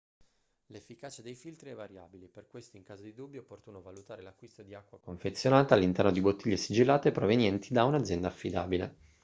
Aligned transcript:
l'efficacia 0.71 1.21
dei 1.21 1.35
filtri 1.35 1.69
è 1.69 1.75
variabile 1.75 2.27
per 2.27 2.47
questo 2.47 2.75
in 2.75 2.81
caso 2.81 3.03
di 3.03 3.13
dubbi 3.13 3.37
è 3.37 3.39
opportuno 3.39 3.83
valutare 3.83 4.23
l'acquisto 4.23 4.63
di 4.63 4.73
acqua 4.73 4.99
confezionata 4.99 5.75
all'interno 5.75 6.09
di 6.09 6.21
bottiglie 6.21 6.57
sigillate 6.57 7.11
provenienti 7.11 7.71
da 7.71 7.83
un'azienda 7.83 8.27
affidabile 8.29 8.95